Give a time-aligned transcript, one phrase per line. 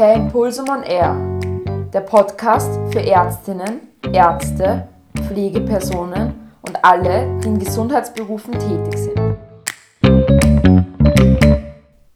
[0.00, 1.14] Per Impulsum on Air,
[1.92, 4.88] der Podcast für Ärztinnen, Ärzte,
[5.26, 9.36] Pflegepersonen und alle, die in Gesundheitsberufen tätig sind.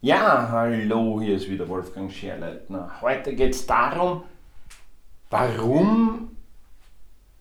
[0.01, 2.89] Ja, hallo, hier ist wieder Wolfgang Scherleitner.
[3.01, 4.23] Heute geht es darum,
[5.29, 6.31] warum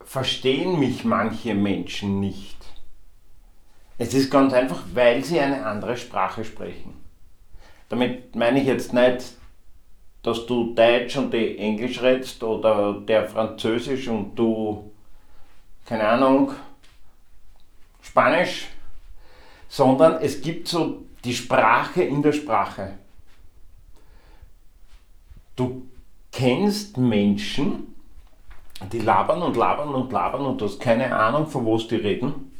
[0.04, 2.58] verstehen mich manche Menschen nicht.
[3.96, 6.92] Es ist ganz einfach, weil sie eine andere Sprache sprechen.
[7.88, 9.38] Damit meine ich jetzt nicht,
[10.24, 14.90] dass du Deutsch und die Englisch redest oder der Französisch und du,
[15.84, 16.52] keine Ahnung,
[18.00, 18.68] Spanisch,
[19.68, 22.94] sondern es gibt so die Sprache in der Sprache.
[25.56, 25.86] Du
[26.32, 27.94] kennst Menschen,
[28.92, 32.50] die labern und labern und labern und du hast keine Ahnung, von was die reden.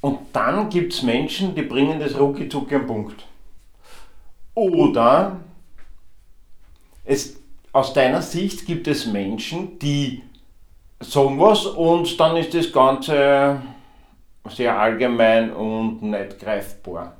[0.00, 3.26] Und dann gibt es Menschen, die bringen das rucki am Punkt.
[4.54, 5.40] Oder
[7.06, 7.36] es,
[7.72, 10.22] aus deiner Sicht gibt es Menschen, die
[11.00, 13.62] sagen was und dann ist das Ganze
[14.48, 17.16] sehr allgemein und nicht greifbar.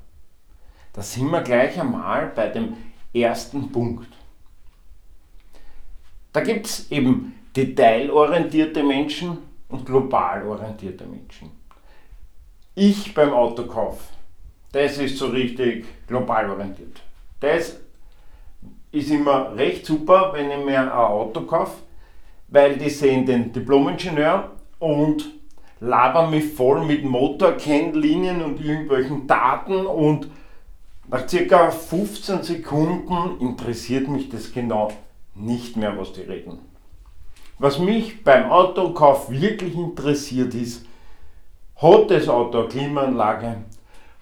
[0.92, 2.77] Da sind wir gleich einmal bei dem
[3.12, 4.09] ersten Punkt.
[6.33, 11.51] Da gibt es eben detailorientierte Menschen und global orientierte Menschen.
[12.75, 14.09] Ich beim Autokauf,
[14.73, 17.01] das ist so richtig global orientiert.
[17.41, 17.77] Das
[18.97, 21.83] ist immer recht super, wenn ich mir ein Auto kaufe,
[22.48, 25.30] weil die sehen den Diplomingenieur und
[25.80, 30.28] labern mich voll mit Motorkennlinien und irgendwelchen Daten und
[31.08, 34.91] nach circa 15 Sekunden interessiert mich das genau
[35.34, 36.58] nicht mehr, was die reden.
[37.58, 40.86] Was mich beim Autokauf wirklich interessiert ist,
[41.77, 43.56] hat das Auto eine Klimaanlage,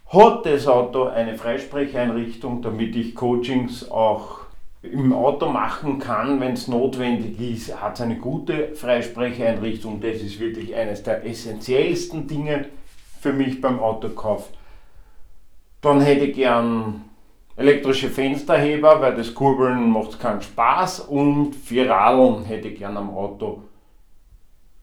[0.09, 4.44] hat das Auto eine Freisprecheinrichtung, damit ich Coachings auch
[4.93, 7.81] im Auto machen kann, wenn es notwendig ist.
[7.81, 10.01] Hat es eine gute Freisprecheinrichtung.
[10.01, 12.67] Das ist wirklich eines der essentiellsten Dinge
[13.21, 14.51] für mich beim Autokauf.
[15.81, 17.05] Dann hätte ich gern
[17.57, 21.89] elektrische Fensterheber, weil das Kurbeln macht keinen Spaß und vier
[22.47, 23.63] hätte ich gern am Auto.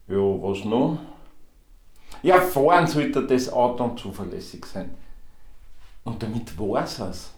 [0.08, 0.98] Ja, was noch?
[2.22, 4.90] Ja, fahren sollte das Auto zuverlässig sein.
[6.04, 7.32] Und damit war es.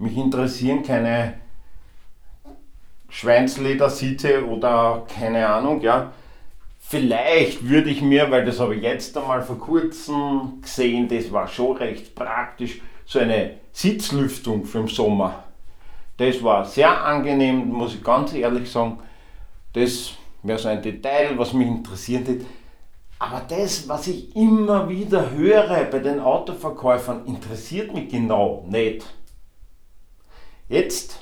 [0.00, 1.34] Mich interessieren keine
[3.10, 6.12] Schweinsledersitze oder keine Ahnung, ja.
[6.78, 11.46] Vielleicht würde ich mir, weil das habe ich jetzt einmal vor kurzem gesehen, das war
[11.46, 15.44] schon recht praktisch, so eine Sitzlüftung für den Sommer.
[16.16, 19.00] Das war sehr angenehm, muss ich ganz ehrlich sagen.
[19.74, 20.12] Das
[20.42, 22.46] wäre so ein Detail, was mich interessiert hätte.
[23.18, 29.04] Aber das, was ich immer wieder höre bei den Autoverkäufern, interessiert mich genau nicht.
[30.70, 31.18] Jetzt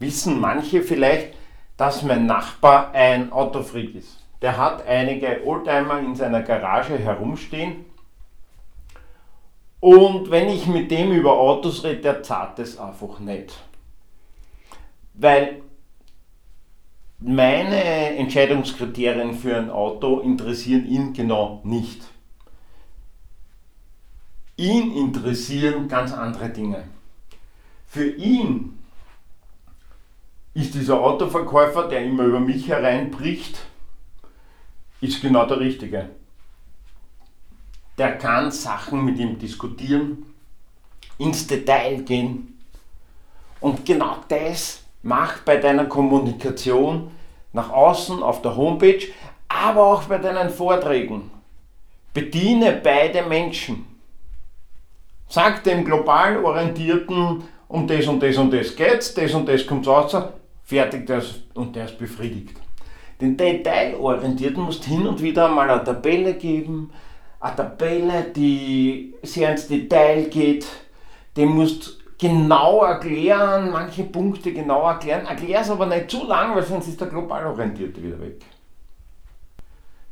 [0.00, 1.36] wissen manche vielleicht,
[1.76, 4.18] dass mein Nachbar ein Autofreak ist.
[4.42, 7.84] Der hat einige Oldtimer in seiner Garage herumstehen.
[9.78, 13.56] Und wenn ich mit dem über Autos rede, der zahlt es einfach nicht.
[15.14, 15.62] Weil
[17.20, 22.02] meine Entscheidungskriterien für ein Auto interessieren ihn genau nicht.
[24.56, 26.93] Ihn interessieren ganz andere Dinge.
[27.94, 28.76] Für ihn
[30.52, 33.56] ist dieser Autoverkäufer, der immer über mich hereinbricht,
[35.00, 36.10] ist genau der Richtige.
[37.96, 40.26] Der kann Sachen mit ihm diskutieren,
[41.18, 42.58] ins Detail gehen.
[43.60, 47.12] Und genau das Mach bei deiner Kommunikation
[47.52, 49.06] nach außen auf der Homepage,
[49.48, 51.30] aber auch bei deinen Vorträgen.
[52.12, 53.86] Bediene beide Menschen.
[55.28, 59.86] Sag dem global orientierten, um das und das und das geht's, das und das kommt
[59.86, 60.16] raus,
[60.62, 62.56] fertig das und der ist befriedigt.
[63.20, 66.90] Den Detailorientierten musst hin und wieder mal eine Tabelle geben,
[67.40, 70.66] eine Tabelle, die sehr ins Detail geht,
[71.36, 75.26] dem musst genau erklären, manche Punkte genau erklären.
[75.26, 78.40] Erklär es aber nicht zu lang, weil sonst ist der global orientierte wieder weg.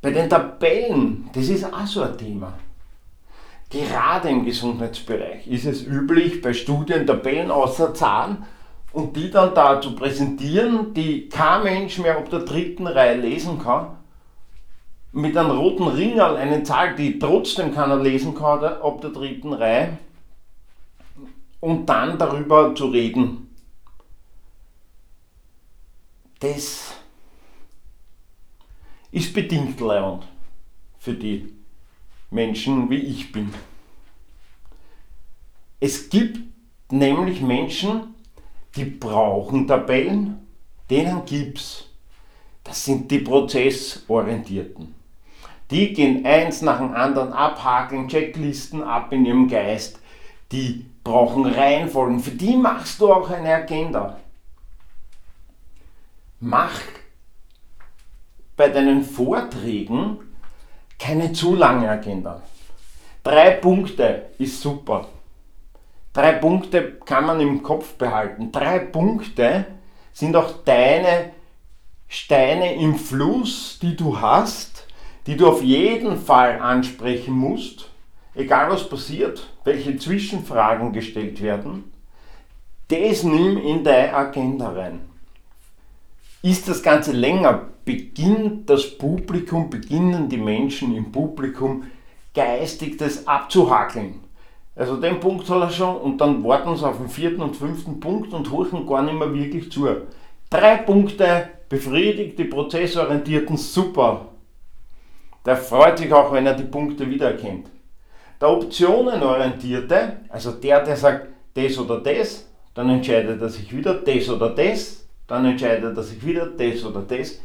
[0.00, 2.52] Bei den Tabellen, das ist auch so ein Thema.
[3.72, 8.44] Gerade im Gesundheitsbereich ist es üblich, bei Studien Tabellen außer Zahlen
[8.92, 13.58] und die dann da zu präsentieren, die kein Mensch mehr ab der dritten Reihe lesen
[13.58, 13.96] kann,
[15.12, 19.96] mit einem roten Ringel eine Zahl, die trotzdem keiner lesen kann ab der dritten Reihe.
[21.60, 23.54] Und dann darüber zu reden,
[26.40, 26.92] das
[29.12, 30.24] ist bedingt leibend
[30.98, 31.61] für die
[32.32, 33.52] Menschen, wie ich bin.
[35.80, 36.38] Es gibt
[36.90, 38.14] nämlich Menschen,
[38.76, 40.46] die brauchen Tabellen,
[40.88, 41.88] denen gibt's.
[42.64, 44.94] Das sind die Prozessorientierten.
[45.70, 49.98] Die gehen eins nach dem anderen abhakeln, Checklisten ab in ihrem Geist.
[50.52, 52.20] Die brauchen Reihenfolgen.
[52.20, 54.18] Für die machst du auch eine Agenda.
[56.40, 56.80] Mach
[58.56, 60.18] bei deinen Vorträgen
[61.02, 62.42] keine zu lange Agenda.
[63.24, 65.08] Drei Punkte ist super.
[66.12, 68.52] Drei Punkte kann man im Kopf behalten.
[68.52, 69.66] Drei Punkte
[70.12, 71.32] sind auch deine
[72.06, 74.86] Steine im Fluss, die du hast,
[75.26, 77.88] die du auf jeden Fall ansprechen musst,
[78.36, 81.92] egal was passiert, welche Zwischenfragen gestellt werden.
[82.88, 85.00] Das nimm in deine Agenda rein.
[86.42, 91.84] Ist das Ganze länger, beginnt das Publikum, beginnen die Menschen im Publikum
[92.34, 94.20] geistig das abzuhakeln.
[94.74, 98.00] Also den Punkt hat er schon und dann warten sie auf den vierten und fünften
[98.00, 99.86] Punkt und horchen gar nicht mehr wirklich zu.
[100.48, 104.26] Drei Punkte, befriedigt die Prozessorientierten, super.
[105.44, 107.68] Der freut sich auch, wenn er die Punkte wiedererkennt.
[108.40, 114.28] Der Optionenorientierte, also der, der sagt das oder das, dann entscheidet er sich wieder das
[114.28, 117.40] oder das, dann entscheidet er sich wieder das oder das,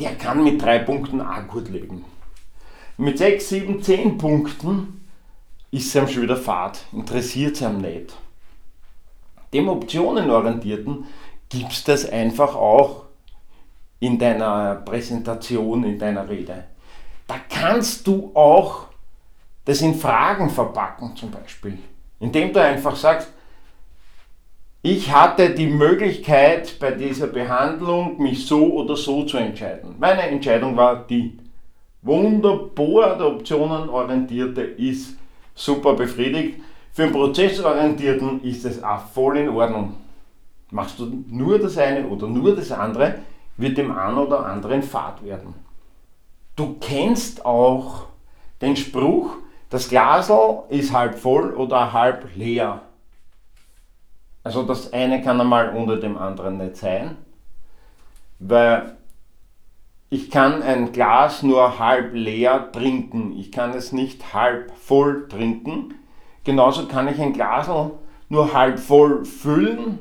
[0.00, 2.04] der kann mit drei Punkten auch gut leben.
[2.96, 5.00] Mit sechs, sieben, zehn Punkten
[5.70, 8.14] ist es ihm schon wieder fad, interessiert es ihm nicht.
[9.52, 11.06] Dem Optionenorientierten
[11.48, 13.04] gibt es das einfach auch
[14.00, 16.64] in deiner Präsentation, in deiner Rede.
[17.26, 18.86] Da kannst du auch
[19.64, 21.78] das in Fragen verpacken zum Beispiel,
[22.18, 23.28] indem du einfach sagst,
[24.82, 29.94] ich hatte die Möglichkeit bei dieser Behandlung, mich so oder so zu entscheiden.
[29.98, 31.38] Meine Entscheidung war die.
[32.02, 35.16] Wunderbar, der Optionenorientierte ist
[35.54, 36.60] super befriedigt.
[36.92, 39.94] Für einen Prozessorientierten ist es auch voll in Ordnung.
[40.72, 43.20] Machst du nur das eine oder nur das andere,
[43.56, 45.54] wird dem einen oder anderen Fahrt werden.
[46.56, 48.06] Du kennst auch
[48.60, 49.36] den Spruch,
[49.70, 52.82] das Glasl ist halb voll oder halb leer.
[54.44, 57.16] Also das eine kann einmal unter dem anderen nicht sein,
[58.38, 58.96] weil
[60.10, 63.32] ich kann ein Glas nur halb leer trinken.
[63.38, 65.94] Ich kann es nicht halb voll trinken.
[66.44, 67.70] Genauso kann ich ein Glas
[68.28, 70.00] nur halb voll füllen.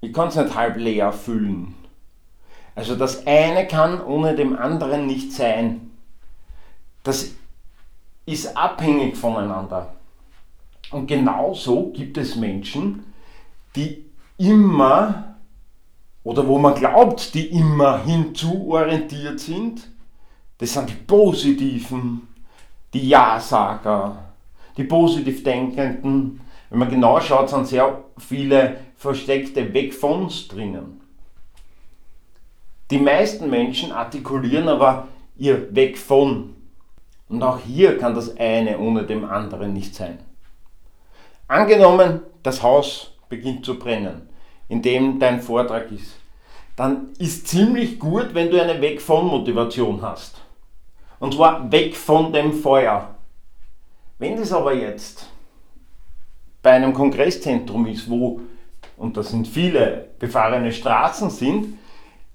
[0.00, 1.74] Ich kann es nicht halb leer füllen.
[2.74, 5.90] Also das eine kann ohne dem anderen nicht sein.
[7.02, 7.32] Das
[8.24, 9.94] ist abhängig voneinander.
[10.90, 13.04] Und genauso gibt es Menschen,
[13.76, 14.06] die
[14.38, 15.36] immer
[16.24, 19.88] oder wo man glaubt, die immer hinzuorientiert sind,
[20.58, 22.28] das sind die Positiven,
[22.92, 24.24] die Ja-Sager,
[24.76, 26.40] die positiv Denkenden.
[26.68, 31.00] Wenn man genau schaut, sind sehr viele versteckte Weg vons drinnen.
[32.90, 36.56] Die meisten Menschen artikulieren aber ihr Weg von.
[37.28, 40.18] Und auch hier kann das eine ohne dem anderen nicht sein.
[41.46, 44.28] Angenommen, das Haus beginnt zu brennen,
[44.68, 46.18] in dem dein Vortrag ist
[46.78, 50.40] dann ist ziemlich gut, wenn du eine Weg von Motivation hast.
[51.18, 53.16] Und zwar weg von dem Feuer.
[54.20, 55.28] Wenn das aber jetzt
[56.62, 58.42] bei einem Kongresszentrum ist, wo,
[58.96, 61.78] und das sind viele befahrene Straßen sind,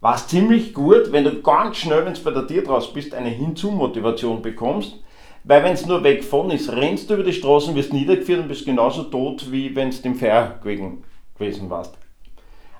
[0.01, 3.13] war es ziemlich gut, wenn du ganz schnell, wenn du bei der Tür draus bist,
[3.13, 4.99] eine Hinzu-Motivation bekommst.
[5.43, 8.47] Weil wenn es nur weg von ist, rennst du über die Straßen, wirst niedergeführt und
[8.47, 11.97] bist genauso tot, wie wenn du im Feuer gewesen warst.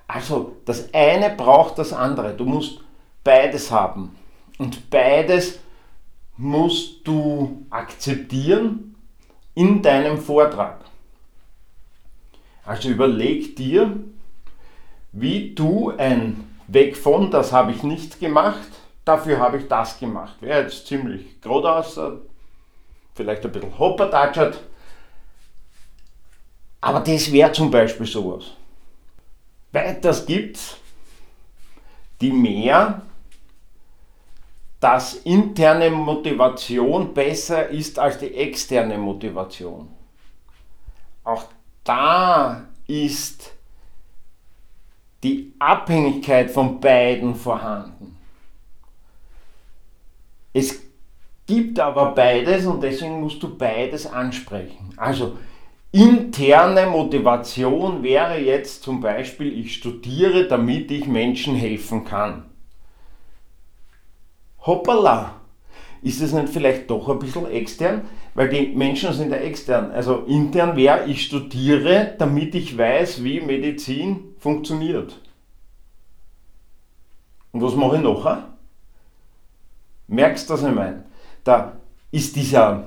[0.08, 2.34] Also das eine braucht das andere.
[2.34, 2.80] Du musst
[3.24, 4.16] beides haben.
[4.58, 5.60] Und beides
[6.38, 8.96] musst du akzeptieren
[9.56, 10.80] in deinem Vortrag.
[12.66, 13.98] Also überleg dir,
[15.12, 18.70] wie du ein Weg von, das habe ich nicht gemacht,
[19.04, 20.38] dafür habe ich das gemacht.
[20.40, 22.00] Wäre jetzt ziemlich geradeaus,
[23.16, 24.60] vielleicht ein bisschen hoppertatschert,
[26.82, 28.52] aber das wäre zum Beispiel sowas.
[29.72, 30.78] Weiters gibt es
[32.20, 33.02] die mehr,
[34.80, 39.88] dass interne Motivation besser ist als die externe Motivation.
[41.24, 41.46] Auch
[41.86, 43.54] da ist
[45.24, 48.18] die Abhängigkeit von beiden vorhanden.
[50.52, 50.83] Es
[51.46, 54.94] gibt aber beides und deswegen musst du beides ansprechen.
[54.98, 55.38] Also
[55.92, 62.46] Interne Motivation wäre jetzt zum Beispiel, ich studiere, damit ich Menschen helfen kann.
[64.66, 65.36] Hoppala!
[66.02, 68.02] Ist es nicht vielleicht doch ein bisschen extern?
[68.36, 69.92] weil die Menschen sind ja extern.
[69.92, 75.20] Also intern wäre, ich studiere, damit ich weiß, wie Medizin funktioniert.
[77.52, 78.50] Und was mache ich nachher?
[80.08, 81.06] Merkst du, was ich meine?
[81.44, 81.74] Da
[82.12, 82.86] ist dieser,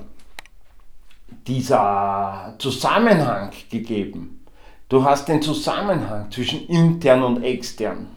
[1.47, 4.45] dieser Zusammenhang gegeben.
[4.89, 8.07] Du hast den Zusammenhang zwischen intern und extern.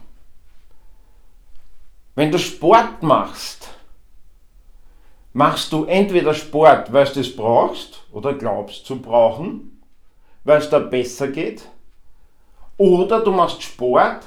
[2.15, 3.69] Wenn du Sport machst,
[5.33, 9.83] machst du entweder Sport, weil du es brauchst oder glaubst zu brauchen,
[10.45, 11.69] weil es da besser geht,
[12.77, 14.27] oder du machst Sport,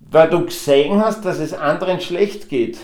[0.00, 2.78] weil du gesehen hast, dass es anderen schlecht geht.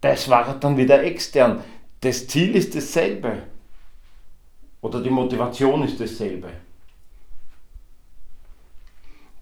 [0.00, 1.62] Das war dann wieder extern.
[2.00, 3.42] Das Ziel ist dasselbe.
[4.80, 6.48] Oder die Motivation ist dasselbe.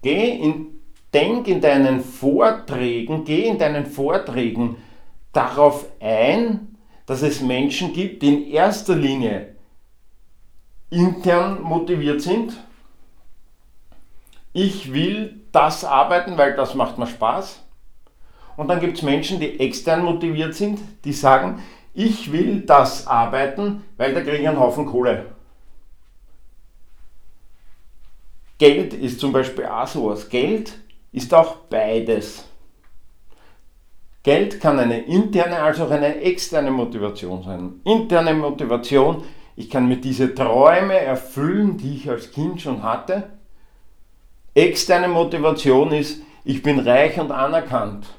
[0.01, 0.79] Geh in
[1.13, 4.77] denk in deinen Vorträgen, geh in deinen Vorträgen
[5.33, 9.55] darauf ein, dass es Menschen gibt, die in erster Linie
[10.89, 12.57] intern motiviert sind.
[14.53, 17.63] Ich will das arbeiten, weil das macht mir Spaß.
[18.59, 21.63] Und dann gibt es Menschen, die extern motiviert sind, die sagen,
[21.93, 25.27] ich will das arbeiten, weil da kriege ich einen Haufen Kohle.
[28.57, 30.27] Geld ist zum Beispiel auch sowas.
[30.27, 30.77] Geld
[31.13, 32.49] ist auch beides.
[34.23, 37.79] Geld kann eine interne als auch eine externe Motivation sein.
[37.85, 39.23] Interne Motivation,
[39.55, 43.29] ich kann mir diese Träume erfüllen, die ich als Kind schon hatte.
[44.53, 48.18] Externe Motivation ist, ich bin reich und anerkannt.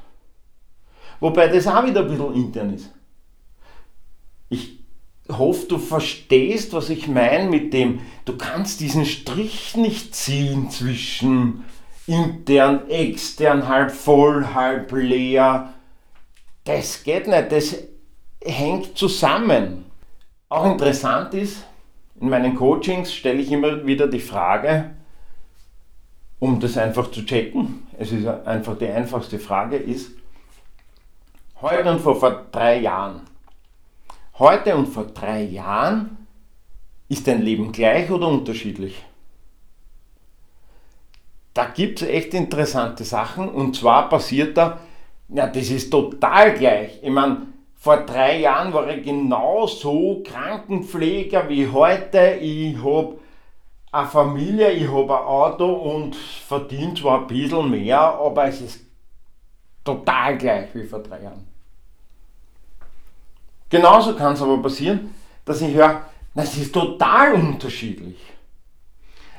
[1.20, 2.90] Wobei das auch wieder ein bisschen intern ist.
[4.48, 4.80] Ich
[5.28, 11.64] hoffe, du verstehst, was ich meine mit dem, du kannst diesen Strich nicht ziehen zwischen
[12.06, 15.74] intern, extern, halb voll, halb leer.
[16.64, 17.76] Das geht nicht, das
[18.42, 19.84] hängt zusammen.
[20.48, 21.64] Auch interessant ist,
[22.20, 24.90] in meinen Coachings stelle ich immer wieder die Frage,
[26.38, 30.12] um das einfach zu checken, es ist einfach die einfachste Frage, ist,
[31.62, 33.22] heute und vor, vor drei Jahren,
[34.38, 36.26] heute und vor drei Jahren,
[37.08, 39.04] ist dein Leben gleich oder unterschiedlich?
[41.54, 44.80] da gibt es echt interessante Sachen und zwar passiert da,
[45.28, 46.98] ja, das ist total gleich.
[47.02, 52.38] Ich meine, vor drei Jahren war ich genauso Krankenpfleger wie heute.
[52.40, 53.18] Ich habe
[53.92, 58.80] eine Familie, ich habe ein Auto und verdiene zwar ein bisschen mehr, aber es ist
[59.84, 61.49] total gleich wie vor drei Jahren.
[63.70, 66.02] Genauso kann es aber passieren, dass ich höre,
[66.34, 68.18] das ist total unterschiedlich.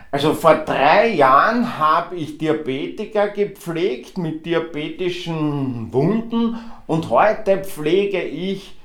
[0.10, 6.58] Also vor drei Jahren habe ich Diabetiker gepflegt mit diabetischen Wunden
[6.88, 8.76] und heute pflege ich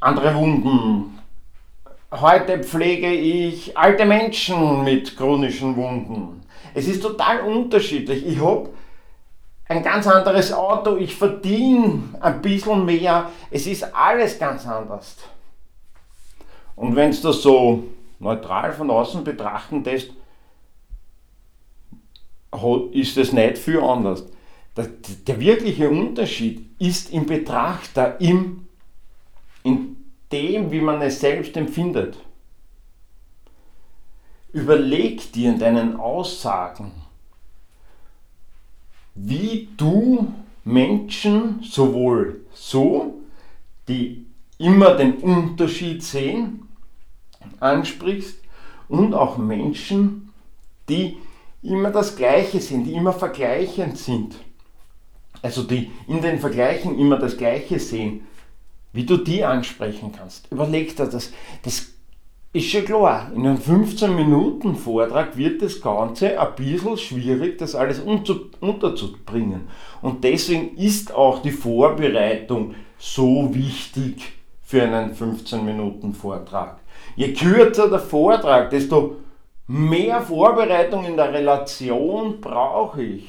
[0.00, 1.18] andere Wunden.
[2.10, 6.42] Heute pflege ich alte Menschen mit chronischen Wunden.
[6.74, 8.26] Es ist total unterschiedlich.
[8.26, 8.70] Ich habe
[9.66, 13.30] ein ganz anderes Auto, ich verdiene ein bisschen mehr.
[13.50, 15.16] Es ist alles ganz anders.
[16.76, 17.84] Und wenn es das so
[18.18, 20.10] neutral von außen betrachten lässt,
[22.92, 24.24] ist es nicht viel anders.
[24.76, 24.86] Der,
[25.26, 28.66] der wirkliche Unterschied ist im Betrachter, im,
[29.62, 29.96] in
[30.30, 32.18] dem, wie man es selbst empfindet.
[34.52, 36.92] Überleg dir in deinen Aussagen,
[39.14, 40.32] wie du
[40.64, 43.20] Menschen sowohl so,
[43.88, 44.26] die
[44.58, 46.68] immer den Unterschied sehen,
[47.60, 48.38] ansprichst
[48.88, 50.32] und auch Menschen,
[50.88, 51.18] die
[51.62, 54.36] immer das Gleiche sind, die immer vergleichend sind.
[55.42, 58.26] Also die in den Vergleichen immer das Gleiche sehen,
[58.92, 60.50] wie du die ansprechen kannst.
[60.50, 61.32] Überleg dir das.
[61.62, 61.93] Das
[62.54, 63.32] ist schon klar.
[63.34, 69.68] In einem 15-Minuten-Vortrag wird das Ganze ein bisschen schwierig, das alles unterzubringen.
[70.00, 74.32] Und deswegen ist auch die Vorbereitung so wichtig
[74.62, 76.78] für einen 15-Minuten-Vortrag.
[77.16, 79.16] Je kürzer der Vortrag, desto
[79.66, 83.26] mehr Vorbereitung in der Relation brauche ich.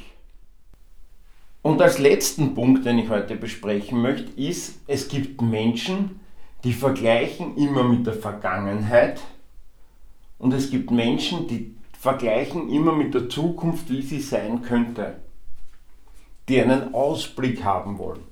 [1.64, 6.20] Und als letzten Punkt, den ich heute besprechen möchte, ist, es gibt Menschen,
[6.66, 9.22] die vergleichen immer mit der Vergangenheit
[10.40, 15.18] und es gibt Menschen, die vergleichen immer mit der Zukunft, wie sie sein könnte,
[16.50, 18.24] die einen Ausblick haben wollen.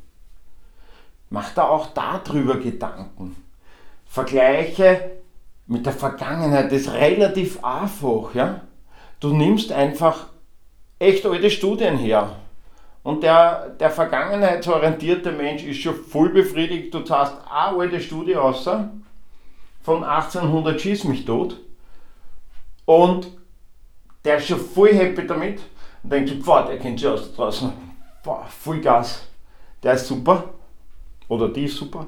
[1.29, 3.35] Mach da auch darüber Gedanken.
[4.07, 5.11] Vergleiche
[5.67, 8.33] mit der Vergangenheit ist relativ einfach.
[8.33, 8.61] Ja?
[9.19, 10.27] Du nimmst einfach
[10.97, 12.35] echt alte Studien her
[13.03, 16.93] Und der, der vergangenheitsorientierte Mensch ist schon voll befriedigt.
[16.93, 18.89] Du hast eine alte Studie außer
[19.81, 21.57] von 1800 Schieß mich tot.
[22.86, 23.27] Und
[24.24, 25.60] der ist schon voll happy damit
[26.01, 27.74] und denkt sich, boah, der kennt sich aus draußen.
[28.24, 29.27] Boah, voll Gas.
[29.81, 30.53] Der ist super.
[31.27, 32.07] Oder die ist super.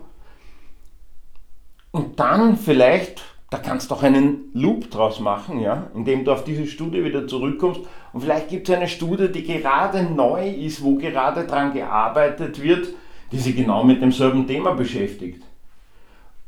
[1.92, 3.22] Und dann vielleicht,
[3.56, 7.26] da kannst du auch einen Loop draus machen, ja, indem du auf diese Studie wieder
[7.26, 7.80] zurückkommst.
[8.12, 12.90] Und vielleicht gibt es eine Studie, die gerade neu ist, wo gerade dran gearbeitet wird,
[13.32, 15.42] die sich genau mit demselben Thema beschäftigt.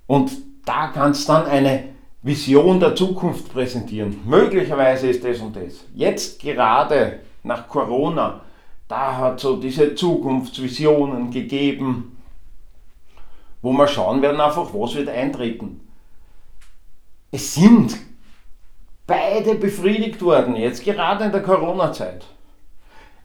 [0.06, 0.32] Und
[0.66, 1.84] da kannst du dann eine
[2.24, 4.20] Vision der Zukunft präsentieren.
[4.26, 5.86] Möglicherweise ist das und das.
[5.96, 8.42] Jetzt gerade nach Corona,
[8.90, 12.18] da hat so diese Zukunftsvisionen gegeben,
[13.62, 15.87] wo wir schauen werden einfach, was wird eintreten.
[17.32, 17.98] Es sind
[19.06, 22.26] beide befriedigt worden, jetzt gerade in der Corona-Zeit.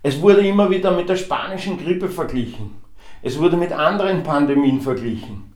[0.02, 2.82] Es wurde immer wieder mit der spanischen Grippe verglichen.
[3.22, 5.52] Es wurde mit anderen Pandemien verglichen.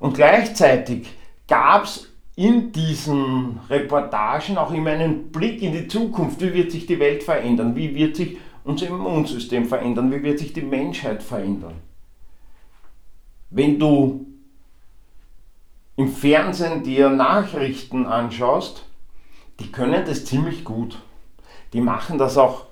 [0.00, 1.06] Und gleichzeitig
[1.46, 6.40] gab es in diesen Reportagen auch immer einen Blick in die Zukunft.
[6.40, 7.74] Wie wird sich die Welt verändern?
[7.76, 10.12] Wie wird sich unser Immunsystem verändern?
[10.12, 11.74] Wie wird sich die Menschheit verändern?
[13.50, 14.26] Wenn du
[15.96, 18.84] im Fernsehen dir Nachrichten anschaust,
[19.60, 20.98] die können das ziemlich gut.
[21.72, 22.66] Die machen das auch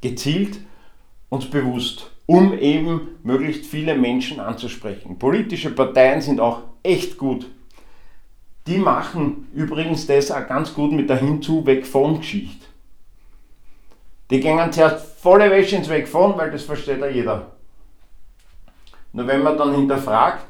[0.00, 0.58] gezielt
[1.28, 5.18] und bewusst, um eben möglichst viele Menschen anzusprechen.
[5.18, 7.46] Politische Parteien sind auch echt gut
[8.66, 12.66] die machen übrigens das auch ganz gut mit der Hinzu-Weg-von-Geschichte.
[14.30, 17.52] Die gehen zuerst volle Wäsche ins Weg von, weil das versteht ja jeder.
[19.12, 20.46] Nur wenn man dann hinterfragt,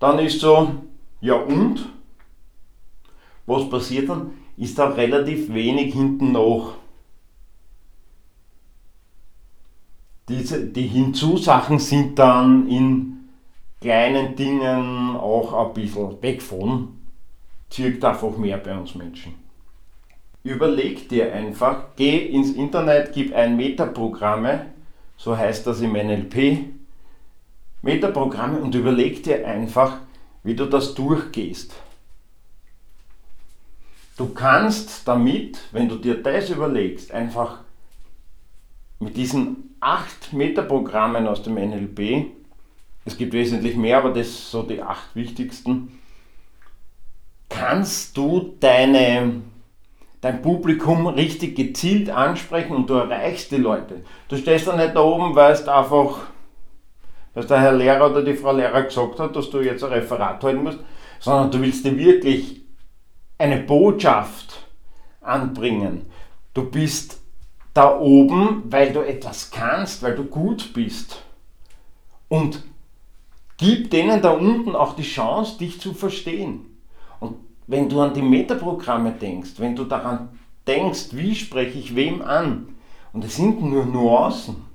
[0.00, 0.74] dann ist so,
[1.26, 1.88] ja und?
[3.46, 4.32] Was passiert dann?
[4.56, 6.74] Ist da relativ wenig hinten noch.
[10.28, 13.28] Diese, die Hinzusachen sind dann in
[13.80, 16.96] kleinen Dingen auch ein bisschen weg von
[17.68, 19.34] zirkt einfach mehr bei uns Menschen.
[20.42, 24.66] Überleg dir einfach, geh ins Internet, gib ein Metaprogramme,
[25.16, 26.68] so heißt das im NLP,
[27.82, 29.98] Metaprogramme und überleg dir einfach,
[30.46, 31.74] wie du das durchgehst.
[34.16, 37.58] Du kannst damit, wenn du dir das überlegst, einfach
[39.00, 42.26] mit diesen acht Metaprogrammen aus dem NLP,
[43.04, 45.98] es gibt wesentlich mehr, aber das sind so die acht wichtigsten,
[47.48, 49.42] kannst du deine,
[50.20, 54.04] dein Publikum richtig gezielt ansprechen und du erreichst die Leute.
[54.28, 56.20] Du stehst da nicht da oben, weil es einfach,
[57.36, 60.42] dass der Herr Lehrer oder die Frau Lehrer gesagt hat, dass du jetzt ein Referat
[60.42, 60.78] halten musst,
[61.20, 62.62] sondern du willst dir wirklich
[63.36, 64.66] eine Botschaft
[65.20, 66.06] anbringen.
[66.54, 67.20] Du bist
[67.74, 71.22] da oben, weil du etwas kannst, weil du gut bist.
[72.28, 72.64] Und
[73.58, 76.78] gib denen da unten auch die Chance, dich zu verstehen.
[77.20, 80.30] Und wenn du an die Metaprogramme denkst, wenn du daran
[80.66, 82.68] denkst, wie spreche ich wem an,
[83.12, 84.65] und es sind nur Nuancen,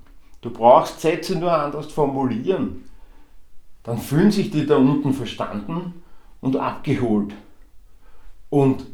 [0.42, 2.84] du brauchst Sätze nur anders formulieren,
[3.82, 6.02] dann fühlen sich die da unten verstanden
[6.40, 7.32] und abgeholt.
[8.50, 8.86] Und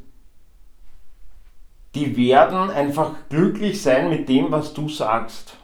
[1.95, 5.57] die werden einfach glücklich sein mit dem, was du sagst.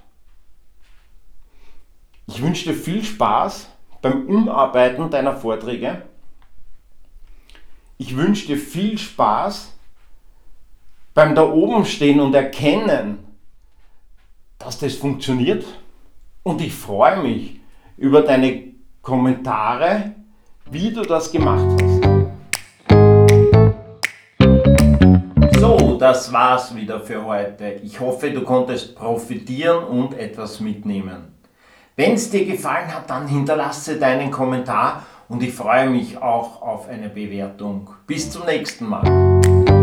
[2.26, 3.68] Ich wünsche dir viel Spaß
[4.02, 6.02] beim Umarbeiten deiner Vorträge.
[7.98, 9.72] Ich wünsche dir viel Spaß
[11.14, 13.23] beim da oben stehen und erkennen,
[14.64, 15.64] dass das funktioniert.
[16.42, 17.60] Und ich freue mich
[17.96, 20.12] über deine Kommentare,
[20.70, 22.04] wie du das gemacht hast.
[25.60, 27.80] So, das war's wieder für heute.
[27.82, 31.34] Ich hoffe, du konntest profitieren und etwas mitnehmen.
[31.96, 36.88] Wenn es dir gefallen hat, dann hinterlasse deinen Kommentar und ich freue mich auch auf
[36.88, 37.90] eine Bewertung.
[38.06, 39.73] Bis zum nächsten Mal.